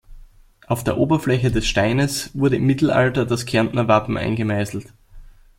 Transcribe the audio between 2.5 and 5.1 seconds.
im Mittelalter das Kärntner Wappen eingemeißelt.